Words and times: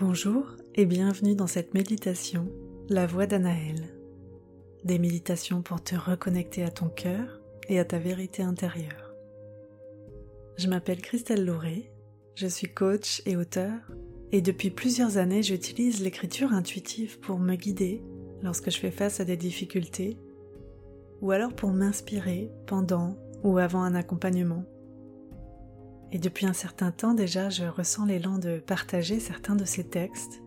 Bonjour 0.00 0.54
et 0.76 0.86
bienvenue 0.86 1.34
dans 1.34 1.48
cette 1.48 1.74
méditation, 1.74 2.48
la 2.88 3.04
voix 3.04 3.26
d'Anaël. 3.26 3.82
Des 4.84 4.96
méditations 4.96 5.60
pour 5.60 5.82
te 5.82 5.96
reconnecter 5.96 6.62
à 6.62 6.70
ton 6.70 6.88
cœur 6.88 7.40
et 7.68 7.80
à 7.80 7.84
ta 7.84 7.98
vérité 7.98 8.44
intérieure. 8.44 9.12
Je 10.56 10.68
m'appelle 10.68 11.02
Christelle 11.02 11.44
Lauré, 11.44 11.90
je 12.36 12.46
suis 12.46 12.72
coach 12.72 13.22
et 13.26 13.36
auteur, 13.36 13.74
et 14.30 14.40
depuis 14.40 14.70
plusieurs 14.70 15.18
années 15.18 15.42
j'utilise 15.42 16.00
l'écriture 16.00 16.52
intuitive 16.52 17.18
pour 17.18 17.40
me 17.40 17.56
guider 17.56 18.00
lorsque 18.40 18.70
je 18.70 18.78
fais 18.78 18.92
face 18.92 19.18
à 19.18 19.24
des 19.24 19.36
difficultés, 19.36 20.16
ou 21.22 21.32
alors 21.32 21.54
pour 21.54 21.70
m'inspirer 21.70 22.52
pendant 22.68 23.16
ou 23.42 23.58
avant 23.58 23.82
un 23.82 23.96
accompagnement. 23.96 24.64
Et 26.12 26.18
depuis 26.18 26.46
un 26.46 26.52
certain 26.52 26.90
temps 26.90 27.14
déjà, 27.14 27.50
je 27.50 27.64
ressens 27.64 28.06
l'élan 28.06 28.38
de 28.38 28.58
partager 28.58 29.20
certains 29.20 29.56
de 29.56 29.64
ces 29.64 29.84
textes, 29.84 30.42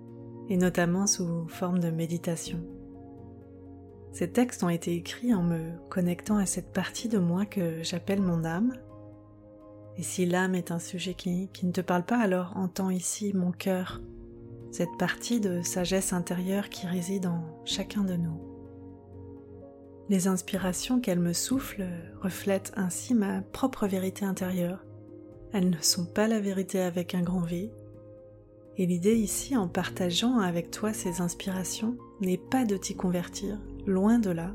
et 0.49 0.57
notamment 0.57 1.07
sous 1.07 1.47
forme 1.47 1.79
de 1.79 1.91
méditation. 1.91 2.59
Ces 4.11 4.31
textes 4.31 4.63
ont 4.63 4.69
été 4.69 4.95
écrits 4.95 5.33
en 5.33 5.43
me 5.43 5.71
connectant 5.89 6.37
à 6.37 6.45
cette 6.45 6.73
partie 6.73 7.07
de 7.07 7.19
moi 7.19 7.45
que 7.45 7.81
j'appelle 7.83 8.21
mon 8.21 8.43
âme. 8.43 8.73
Et 9.97 10.03
si 10.03 10.25
l'âme 10.25 10.55
est 10.55 10.71
un 10.71 10.79
sujet 10.79 11.13
qui, 11.13 11.49
ne 11.63 11.71
te 11.71 11.81
parle 11.81 12.03
pas, 12.03 12.17
alors 12.17 12.53
entends 12.55 12.89
ici 12.89 13.31
mon 13.33 13.51
cœur, 13.51 14.01
cette 14.71 14.97
partie 14.97 15.39
de 15.39 15.61
sagesse 15.61 16.11
intérieure 16.11 16.69
qui 16.69 16.87
réside 16.87 17.27
en 17.27 17.43
chacun 17.65 18.03
de 18.03 18.15
nous. 18.15 18.41
Les 20.09 20.27
inspirations 20.27 20.99
qu'elle 20.99 21.19
me 21.19 21.33
souffle 21.33 21.85
reflètent 22.21 22.73
ainsi 22.75 23.13
ma 23.13 23.41
propre 23.41 23.87
vérité 23.87 24.25
intérieure 24.25 24.83
elles 25.53 25.69
ne 25.69 25.81
sont 25.81 26.05
pas 26.05 26.27
la 26.27 26.39
vérité 26.39 26.79
avec 26.79 27.13
un 27.15 27.21
grand 27.21 27.41
V. 27.41 27.71
Et 28.77 28.85
l'idée 28.85 29.15
ici, 29.15 29.57
en 29.57 29.67
partageant 29.67 30.39
avec 30.39 30.71
toi 30.71 30.93
ces 30.93 31.21
inspirations, 31.21 31.97
n'est 32.21 32.37
pas 32.37 32.65
de 32.65 32.77
t'y 32.77 32.95
convertir, 32.95 33.57
loin 33.85 34.17
de 34.19 34.29
là. 34.29 34.53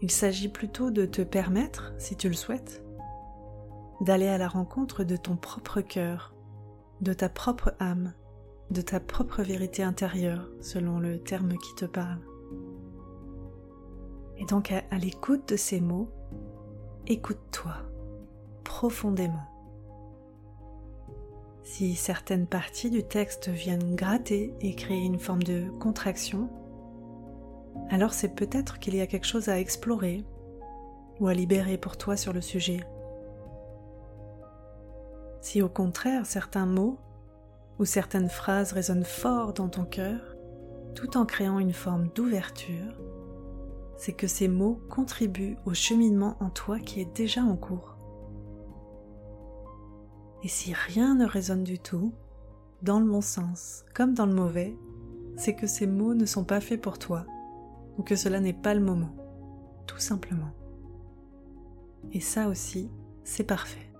Il 0.00 0.10
s'agit 0.10 0.48
plutôt 0.48 0.90
de 0.90 1.06
te 1.06 1.22
permettre, 1.22 1.92
si 1.98 2.16
tu 2.16 2.28
le 2.28 2.34
souhaites, 2.34 2.82
d'aller 4.00 4.28
à 4.28 4.38
la 4.38 4.48
rencontre 4.48 5.04
de 5.04 5.16
ton 5.16 5.36
propre 5.36 5.80
cœur, 5.80 6.34
de 7.00 7.12
ta 7.12 7.28
propre 7.28 7.74
âme, 7.78 8.12
de 8.70 8.80
ta 8.80 9.00
propre 9.00 9.42
vérité 9.42 9.82
intérieure, 9.82 10.48
selon 10.60 10.98
le 10.98 11.18
terme 11.18 11.56
qui 11.58 11.74
te 11.74 11.84
parle. 11.84 12.20
Et 14.38 14.46
donc 14.46 14.72
à, 14.72 14.82
à 14.90 14.98
l'écoute 14.98 15.48
de 15.50 15.56
ces 15.56 15.80
mots, 15.80 16.10
écoute-toi 17.06 17.74
profondément. 18.64 19.53
Si 21.64 21.94
certaines 21.94 22.46
parties 22.46 22.90
du 22.90 23.02
texte 23.02 23.48
viennent 23.48 23.96
gratter 23.96 24.54
et 24.60 24.74
créer 24.74 25.02
une 25.02 25.18
forme 25.18 25.42
de 25.42 25.70
contraction, 25.80 26.50
alors 27.88 28.12
c'est 28.12 28.34
peut-être 28.34 28.78
qu'il 28.78 28.94
y 28.94 29.00
a 29.00 29.06
quelque 29.06 29.26
chose 29.26 29.48
à 29.48 29.58
explorer 29.58 30.24
ou 31.20 31.26
à 31.26 31.34
libérer 31.34 31.78
pour 31.78 31.96
toi 31.96 32.18
sur 32.18 32.34
le 32.34 32.42
sujet. 32.42 32.80
Si 35.40 35.62
au 35.62 35.70
contraire 35.70 36.26
certains 36.26 36.66
mots 36.66 36.98
ou 37.78 37.86
certaines 37.86 38.28
phrases 38.28 38.72
résonnent 38.72 39.04
fort 39.04 39.54
dans 39.54 39.68
ton 39.68 39.84
cœur, 39.84 40.36
tout 40.94 41.16
en 41.16 41.24
créant 41.24 41.58
une 41.58 41.72
forme 41.72 42.08
d'ouverture, 42.14 42.94
c'est 43.96 44.12
que 44.12 44.26
ces 44.26 44.48
mots 44.48 44.80
contribuent 44.90 45.56
au 45.64 45.72
cheminement 45.72 46.36
en 46.40 46.50
toi 46.50 46.78
qui 46.78 47.00
est 47.00 47.16
déjà 47.16 47.42
en 47.42 47.56
cours. 47.56 47.93
Et 50.44 50.48
si 50.48 50.74
rien 50.74 51.14
ne 51.14 51.24
résonne 51.24 51.64
du 51.64 51.78
tout, 51.78 52.12
dans 52.82 53.00
le 53.00 53.06
bon 53.06 53.22
sens 53.22 53.82
comme 53.94 54.12
dans 54.12 54.26
le 54.26 54.34
mauvais, 54.34 54.76
c'est 55.36 55.54
que 55.54 55.66
ces 55.66 55.86
mots 55.86 56.12
ne 56.12 56.26
sont 56.26 56.44
pas 56.44 56.60
faits 56.60 56.82
pour 56.82 56.98
toi, 56.98 57.24
ou 57.96 58.02
que 58.02 58.14
cela 58.14 58.40
n'est 58.40 58.52
pas 58.52 58.74
le 58.74 58.82
moment, 58.82 59.16
tout 59.86 59.98
simplement. 59.98 60.52
Et 62.12 62.20
ça 62.20 62.48
aussi, 62.48 62.90
c'est 63.24 63.44
parfait. 63.44 63.90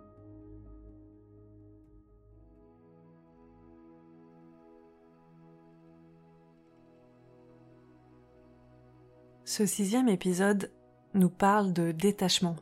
Ce 9.47 9.65
sixième 9.65 10.09
épisode 10.11 10.71
nous 11.15 11.31
parle 11.31 11.73
de 11.73 11.91
détachement 11.93 12.57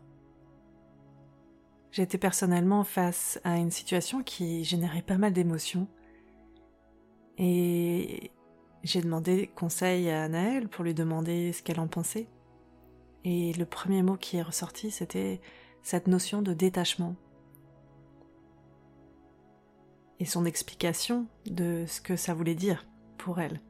J'étais 1.92 2.16
personnellement 2.16 2.84
face 2.84 3.38
à 3.44 3.58
une 3.58 3.70
situation 3.70 4.22
qui 4.22 4.64
générait 4.64 5.02
pas 5.02 5.18
mal 5.18 5.34
d'émotions. 5.34 5.86
Et 7.36 8.30
j'ai 8.82 9.02
demandé 9.02 9.50
conseil 9.54 10.08
à 10.08 10.26
Naël 10.26 10.68
pour 10.68 10.84
lui 10.84 10.94
demander 10.94 11.52
ce 11.52 11.62
qu'elle 11.62 11.80
en 11.80 11.88
pensait. 11.88 12.28
Et 13.24 13.52
le 13.52 13.66
premier 13.66 14.02
mot 14.02 14.16
qui 14.16 14.38
est 14.38 14.42
ressorti, 14.42 14.90
c'était 14.90 15.42
cette 15.82 16.06
notion 16.06 16.40
de 16.40 16.54
détachement. 16.54 17.14
Et 20.18 20.24
son 20.24 20.46
explication 20.46 21.26
de 21.44 21.84
ce 21.86 22.00
que 22.00 22.16
ça 22.16 22.32
voulait 22.32 22.54
dire 22.54 22.86
pour 23.18 23.38
elle. 23.38 23.60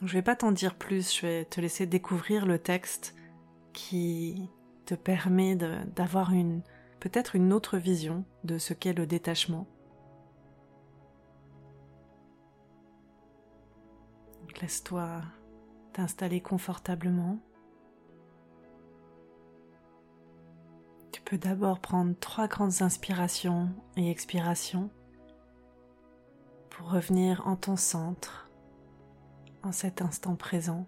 Donc 0.00 0.08
je 0.08 0.14
vais 0.14 0.22
pas 0.22 0.34
t'en 0.34 0.50
dire 0.50 0.76
plus, 0.76 1.14
je 1.14 1.26
vais 1.26 1.44
te 1.44 1.60
laisser 1.60 1.84
découvrir 1.84 2.46
le 2.46 2.58
texte 2.58 3.14
qui 3.74 4.48
te 4.86 4.94
permet 4.94 5.56
d'avoir 5.56 6.32
une, 6.32 6.62
peut-être 7.04 7.36
une 7.36 7.52
autre 7.52 7.76
vision 7.76 8.24
de 8.44 8.56
ce 8.56 8.72
qu'est 8.72 8.94
le 8.94 9.06
détachement. 9.06 9.66
Laisse-toi 14.62 15.20
t'installer 15.92 16.40
confortablement. 16.40 17.40
Tu 21.12 21.20
peux 21.20 21.36
d'abord 21.36 21.80
prendre 21.80 22.14
trois 22.18 22.48
grandes 22.48 22.80
inspirations 22.80 23.68
et 23.98 24.10
expirations 24.10 24.88
pour 26.70 26.90
revenir 26.90 27.46
en 27.46 27.56
ton 27.56 27.76
centre, 27.76 28.48
en 29.62 29.72
cet 29.72 30.00
instant 30.00 30.36
présent. 30.36 30.86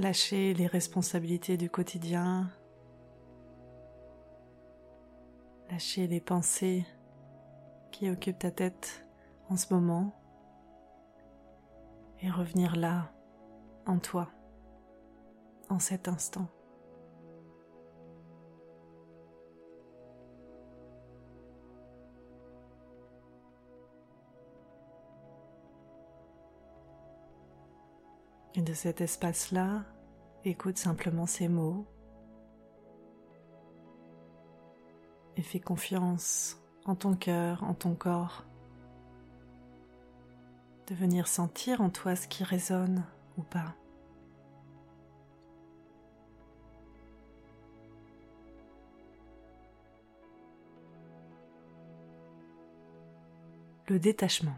Lâcher 0.00 0.54
les 0.54 0.66
responsabilités 0.66 1.58
du 1.58 1.68
quotidien. 1.68 2.48
Lâcher 5.70 6.06
les 6.06 6.22
pensées 6.22 6.86
qui 7.92 8.08
occupent 8.08 8.38
ta 8.38 8.50
tête 8.50 9.06
en 9.50 9.58
ce 9.58 9.74
moment. 9.74 10.18
Et 12.22 12.30
revenir 12.30 12.76
là, 12.76 13.12
en 13.84 13.98
toi, 13.98 14.30
en 15.68 15.78
cet 15.78 16.08
instant. 16.08 16.48
De 28.60 28.74
cet 28.74 29.00
espace-là, 29.00 29.84
écoute 30.44 30.76
simplement 30.76 31.24
ces 31.24 31.48
mots 31.48 31.86
et 35.34 35.42
fais 35.42 35.60
confiance 35.60 36.60
en 36.84 36.94
ton 36.94 37.14
cœur, 37.14 37.64
en 37.64 37.72
ton 37.72 37.94
corps, 37.94 38.44
de 40.88 40.94
venir 40.94 41.26
sentir 41.26 41.80
en 41.80 41.88
toi 41.88 42.14
ce 42.14 42.28
qui 42.28 42.44
résonne 42.44 43.02
ou 43.38 43.42
pas. 43.42 43.74
Le 53.88 53.98
détachement. 53.98 54.56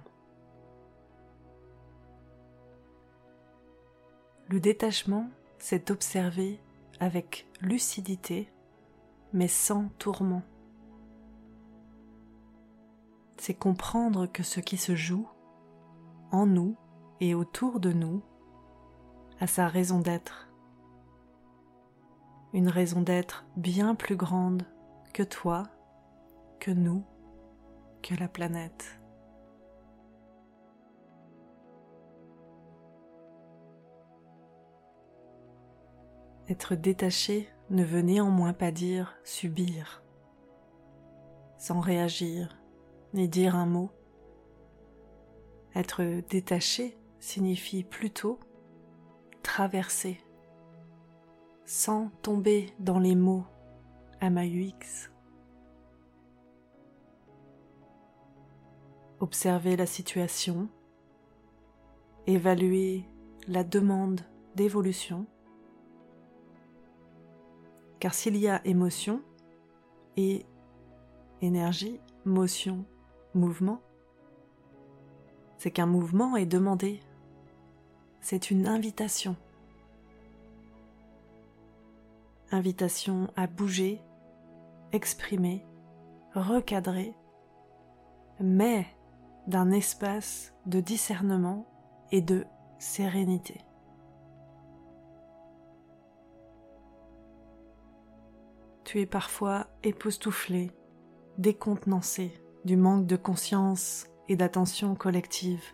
Le 4.53 4.61
détachement, 4.61 5.31
c'est 5.57 5.91
observer 5.91 6.61
avec 7.01 7.49
lucidité, 7.63 8.53
mais 9.33 9.49
sans 9.49 9.89
tourment. 9.99 10.43
C'est 13.39 13.55
comprendre 13.55 14.27
que 14.27 14.43
ce 14.43 14.61
qui 14.61 14.77
se 14.77 14.95
joue 14.95 15.27
en 16.33 16.45
nous 16.45 16.77
et 17.21 17.35
autour 17.35 17.81
de 17.81 17.95
nous 17.95 18.21
a 19.41 19.47
sa 19.47 19.69
raison 19.69 20.01
d'être. 20.01 20.51
Une 22.53 22.69
raison 22.69 23.01
d'être 23.01 23.47
bien 23.57 23.95
plus 23.95 24.17
grande 24.17 24.65
que 25.15 25.23
toi, 25.23 25.63
que 26.61 26.71
nous, 26.71 27.03
que 28.03 28.15
la 28.17 28.29
planète. 28.29 29.02
Être 36.53 36.75
détaché 36.75 37.49
ne 37.71 37.83
veut 37.83 38.03
néanmoins 38.03 38.53
pas 38.53 38.73
dire 38.73 39.17
subir. 39.25 40.03
sans 41.57 41.81
réagir 41.81 42.59
ni 43.15 43.27
dire 43.27 43.57
un 43.57 43.65
mot. 43.65 43.91
Être 45.75 46.21
détaché 46.29 46.99
signifie 47.21 47.85
plutôt 47.85 48.39
traverser 49.43 50.21
sans 51.65 52.11
tomber 52.21 52.75
dans 52.79 52.99
les 52.99 53.15
mots 53.15 53.47
MAUX. 54.21 55.11
Observer 59.21 59.79
la 59.79 59.87
situation, 59.87 60.69
évaluer 62.27 63.07
la 63.49 63.65
demande 63.65 64.21
d'évolution, 64.55 65.27
car 68.03 68.15
s'il 68.15 68.37
y 68.37 68.49
a 68.49 68.61
émotion 68.67 69.23
et 70.17 70.45
énergie, 71.41 72.01
motion, 72.25 72.85
mouvement, 73.33 73.81
c'est 75.57 75.71
qu'un 75.71 75.87
mouvement 75.87 76.37
est 76.37 76.45
demandé, 76.45 76.99
c'est 78.21 78.51
une 78.51 78.67
invitation. 78.67 79.37
Invitation 82.51 83.31
à 83.37 83.47
bouger, 83.47 84.01
exprimer, 84.91 85.65
recadrer, 86.35 87.15
mais 88.41 88.85
d'un 89.47 89.71
espace 89.71 90.53
de 90.67 90.81
discernement 90.81 91.69
et 92.11 92.21
de 92.21 92.47
sérénité. 92.81 93.61
Tu 98.93 99.01
es 99.01 99.07
parfois 99.07 99.69
époustouflé, 99.85 100.71
décontenancé 101.39 102.39
du 102.67 102.77
manque 102.77 103.07
de 103.07 103.17
conscience 103.17 104.07
et 104.29 104.37
d'attention 104.37 104.95
collective. 104.95 105.65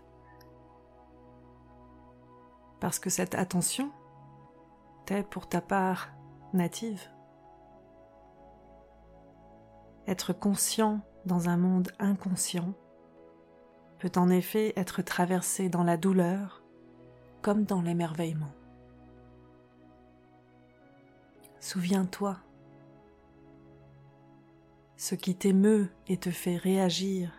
Parce 2.78 3.00
que 3.00 3.10
cette 3.10 3.34
attention 3.34 3.90
t'est 5.04 5.24
pour 5.24 5.48
ta 5.48 5.60
part 5.60 6.10
native. 6.52 7.02
Être 10.06 10.32
conscient 10.32 11.00
dans 11.26 11.48
un 11.48 11.56
monde 11.56 11.90
inconscient 11.98 12.72
peut 13.98 14.12
en 14.14 14.30
effet 14.30 14.74
être 14.76 15.02
traversé 15.02 15.68
dans 15.68 15.82
la 15.82 15.96
douleur 15.96 16.62
comme 17.42 17.64
dans 17.64 17.82
l'émerveillement. 17.82 18.54
Souviens-toi, 21.58 22.36
ce 24.98 25.14
qui 25.14 25.36
t'émeut 25.36 25.88
et 26.08 26.16
te 26.16 26.30
fait 26.30 26.56
réagir 26.56 27.32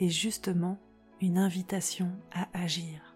est 0.00 0.08
justement 0.08 0.78
une 1.20 1.36
invitation 1.36 2.10
à 2.32 2.48
agir. 2.58 3.14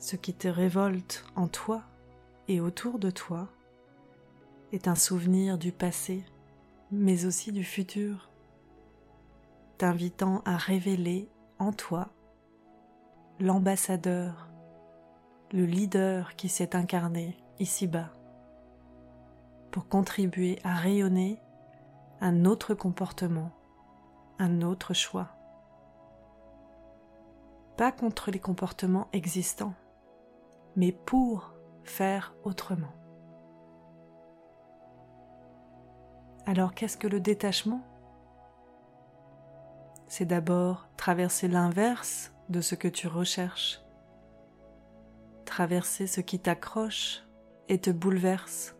Ce 0.00 0.16
qui 0.16 0.34
te 0.34 0.48
révolte 0.48 1.24
en 1.36 1.46
toi 1.46 1.84
et 2.48 2.60
autour 2.60 2.98
de 2.98 3.10
toi 3.10 3.48
est 4.72 4.88
un 4.88 4.96
souvenir 4.96 5.58
du 5.58 5.70
passé, 5.70 6.24
mais 6.90 7.24
aussi 7.24 7.52
du 7.52 7.62
futur, 7.62 8.28
t'invitant 9.78 10.42
à 10.44 10.56
révéler 10.56 11.28
en 11.60 11.72
toi 11.72 12.08
l'ambassadeur, 13.38 14.48
le 15.52 15.64
leader 15.64 16.34
qui 16.34 16.48
s'est 16.48 16.74
incarné 16.74 17.36
ici-bas, 17.60 18.12
pour 19.70 19.88
contribuer 19.88 20.58
à 20.64 20.74
rayonner 20.74 21.40
un 22.20 22.44
autre 22.44 22.74
comportement 22.74 23.52
un 24.38 24.62
autre 24.62 24.94
choix. 24.94 25.28
Pas 27.76 27.92
contre 27.92 28.30
les 28.30 28.38
comportements 28.38 29.08
existants, 29.12 29.74
mais 30.76 30.92
pour 30.92 31.52
faire 31.84 32.34
autrement. 32.44 32.92
Alors 36.46 36.74
qu'est-ce 36.74 36.96
que 36.96 37.08
le 37.08 37.20
détachement? 37.20 37.82
C'est 40.06 40.24
d'abord 40.24 40.88
traverser 40.96 41.48
l'inverse 41.48 42.32
de 42.48 42.60
ce 42.60 42.74
que 42.74 42.88
tu 42.88 43.06
recherches, 43.06 43.82
traverser 45.44 46.06
ce 46.06 46.20
qui 46.20 46.38
t'accroche 46.38 47.22
et 47.68 47.78
te 47.78 47.90
bouleverse, 47.90 48.74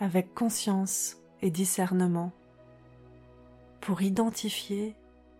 avec 0.00 0.34
conscience 0.34 1.18
et 1.42 1.50
discernement 1.50 2.32
pour 3.80 4.02
identifier 4.02 4.96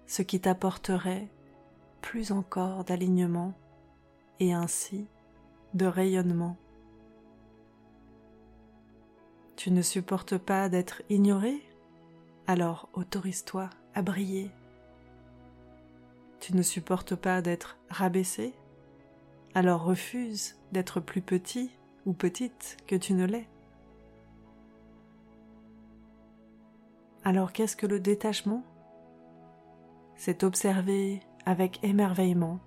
ce 0.06 0.22
qui 0.22 0.40
t'apporterait 0.40 1.28
plus 2.02 2.30
encore 2.30 2.84
d'alignement 2.84 3.54
et 4.38 4.52
ainsi 4.52 5.06
de 5.74 5.86
rayonnement. 5.86 6.56
Tu 9.56 9.70
ne 9.70 9.82
supportes 9.82 10.38
pas 10.38 10.68
d'être 10.68 11.02
ignoré? 11.10 11.60
Alors 12.46 12.88
autorise-toi 12.92 13.70
à 13.94 14.02
briller. 14.02 14.50
Tu 16.40 16.54
ne 16.54 16.62
supportes 16.62 17.14
pas 17.14 17.42
d'être 17.42 17.76
rabaissé? 17.88 18.54
Alors 19.54 19.84
refuse 19.84 20.56
d'être 20.72 21.00
plus 21.00 21.22
petit 21.22 21.70
ou 22.06 22.12
petite 22.12 22.78
que 22.86 22.96
tu 22.96 23.12
ne 23.12 23.26
l'es. 23.26 23.48
Alors 27.22 27.52
qu'est-ce 27.52 27.76
que 27.76 27.86
le 27.86 28.00
détachement? 28.00 28.62
C'est 30.16 30.42
observer 30.42 31.20
avec 31.44 31.82
émerveillement 31.84 32.60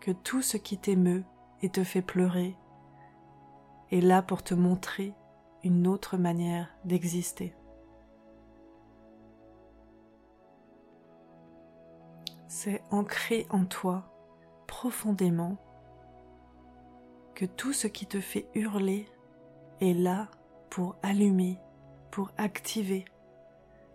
que 0.00 0.12
tout 0.12 0.42
ce 0.42 0.56
qui 0.56 0.78
t'émeut 0.78 1.24
et 1.62 1.68
te 1.68 1.84
fait 1.84 2.02
pleurer 2.02 2.56
est 3.90 4.00
là 4.00 4.22
pour 4.22 4.42
te 4.42 4.54
montrer 4.54 5.14
une 5.64 5.86
autre 5.86 6.16
manière 6.16 6.68
d'exister. 6.84 7.54
C'est 12.46 12.82
ancré 12.90 13.46
en 13.50 13.64
toi 13.64 14.12
profondément 14.66 15.56
que 17.34 17.46
tout 17.46 17.72
ce 17.72 17.88
qui 17.88 18.06
te 18.06 18.20
fait 18.20 18.48
hurler 18.54 19.06
est 19.80 19.94
là 19.94 20.28
pour 20.68 20.96
allumer, 21.02 21.58
pour 22.10 22.30
activer 22.36 23.04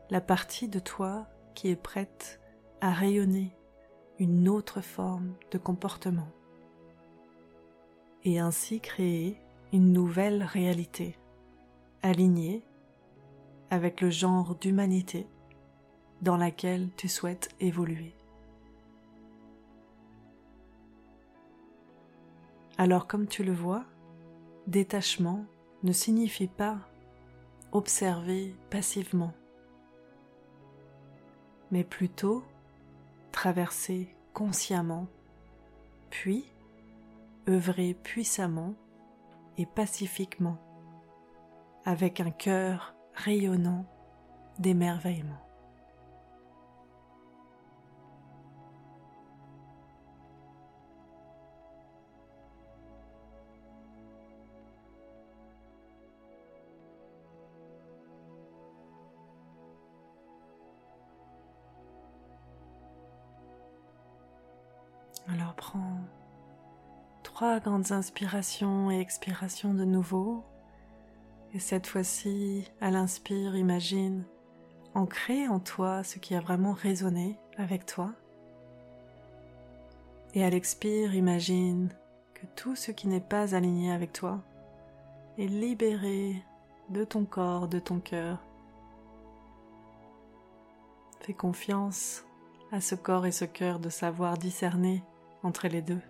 la 0.09 0.21
partie 0.21 0.67
de 0.67 0.79
toi 0.79 1.27
qui 1.55 1.69
est 1.69 1.75
prête 1.75 2.39
à 2.81 2.91
rayonner 2.91 3.55
une 4.19 4.47
autre 4.47 4.81
forme 4.81 5.33
de 5.51 5.57
comportement 5.57 6.27
et 8.23 8.39
ainsi 8.39 8.79
créer 8.79 9.37
une 9.73 9.91
nouvelle 9.91 10.43
réalité 10.43 11.17
alignée 12.01 12.63
avec 13.69 14.01
le 14.01 14.09
genre 14.09 14.55
d'humanité 14.55 15.27
dans 16.21 16.37
laquelle 16.37 16.89
tu 16.95 17.07
souhaites 17.07 17.49
évoluer. 17.59 18.15
Alors 22.77 23.07
comme 23.07 23.27
tu 23.27 23.43
le 23.43 23.53
vois, 23.53 23.85
détachement 24.67 25.45
ne 25.83 25.91
signifie 25.91 26.47
pas 26.47 26.77
observer 27.71 28.55
passivement 28.69 29.33
mais 31.75 31.83
plutôt 31.83 32.41
traverser 33.33 34.07
consciemment, 34.33 35.07
puis 36.09 36.45
œuvrer 37.49 37.93
puissamment 38.01 38.75
et 39.57 39.65
pacifiquement, 39.65 40.57
avec 41.83 42.21
un 42.21 42.31
cœur 42.31 42.95
rayonnant 43.13 43.85
d'émerveillement. 44.57 45.44
Trois 67.35 67.59
grandes 67.59 67.91
inspirations 67.91 68.89
et 68.89 69.01
expirations 69.01 69.73
de 69.73 69.83
nouveau. 69.83 70.45
Et 71.53 71.59
cette 71.59 71.85
fois-ci, 71.85 72.71
à 72.79 72.91
l'inspire, 72.91 73.57
imagine 73.57 74.23
ancrer 74.93 75.49
en 75.49 75.59
toi 75.59 76.01
ce 76.05 76.17
qui 76.17 76.33
a 76.33 76.39
vraiment 76.39 76.71
résonné 76.71 77.37
avec 77.57 77.85
toi. 77.85 78.13
Et 80.33 80.45
à 80.45 80.49
l'expire, 80.49 81.13
imagine 81.13 81.89
que 82.35 82.45
tout 82.55 82.77
ce 82.77 82.91
qui 82.91 83.09
n'est 83.09 83.19
pas 83.19 83.53
aligné 83.53 83.91
avec 83.91 84.13
toi 84.13 84.41
est 85.37 85.47
libéré 85.47 86.41
de 86.87 87.03
ton 87.03 87.25
corps, 87.25 87.67
de 87.67 87.79
ton 87.79 87.99
cœur. 87.99 88.39
Fais 91.19 91.33
confiance 91.33 92.23
à 92.71 92.79
ce 92.79 92.95
corps 92.95 93.25
et 93.25 93.33
ce 93.33 93.43
cœur 93.43 93.79
de 93.79 93.89
savoir 93.89 94.37
discerner 94.37 95.03
entre 95.43 95.67
les 95.67 95.81
deux. 95.81 96.01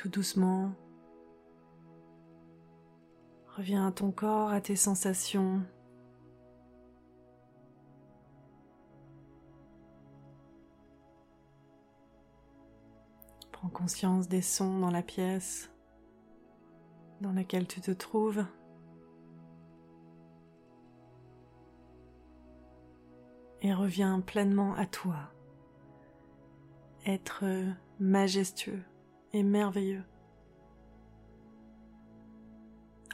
Tout 0.00 0.08
doucement, 0.08 0.72
reviens 3.54 3.86
à 3.86 3.92
ton 3.92 4.12
corps, 4.12 4.48
à 4.48 4.62
tes 4.62 4.74
sensations. 4.74 5.60
Prends 13.52 13.68
conscience 13.68 14.26
des 14.26 14.40
sons 14.40 14.78
dans 14.78 14.90
la 14.90 15.02
pièce 15.02 15.70
dans 17.20 17.32
laquelle 17.32 17.66
tu 17.66 17.82
te 17.82 17.90
trouves. 17.90 18.42
Et 23.60 23.74
reviens 23.74 24.22
pleinement 24.22 24.74
à 24.76 24.86
toi. 24.86 25.30
Être 27.04 27.44
majestueux 27.98 28.82
merveilleux. 29.34 30.02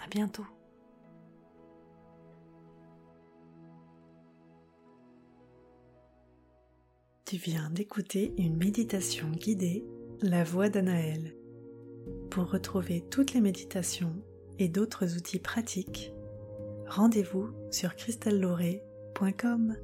À 0.03 0.09
bientôt. 0.09 0.47
Tu 7.25 7.37
viens 7.37 7.71
d'écouter 7.71 8.33
une 8.39 8.57
méditation 8.57 9.29
guidée 9.31 9.85
la 10.23 10.45
voix 10.45 10.69
d'Anaël. 10.69 11.35
Pour 12.31 12.51
retrouver 12.51 13.03
toutes 13.11 13.35
les 13.35 13.41
méditations 13.41 14.15
et 14.59 14.69
d'autres 14.69 15.17
outils 15.17 15.41
pratiques, 15.41 16.13
rendez-vous 16.87 17.51
sur 17.71 17.97
cristalloret.com. 17.97 19.77